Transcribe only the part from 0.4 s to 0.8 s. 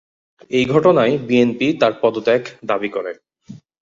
এই